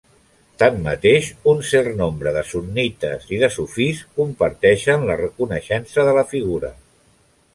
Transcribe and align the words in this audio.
Tanmateix, 0.61 1.27
un 1.51 1.59
cert 1.71 1.91
nombre 1.99 2.31
de 2.37 2.43
sunnites 2.53 3.29
i 3.37 3.41
de 3.43 3.51
sufís 3.57 4.01
comparteixen 4.21 5.07
la 5.11 5.21
reconeixença 5.23 6.07
de 6.11 6.19
la 6.21 6.27
figura. 6.35 6.75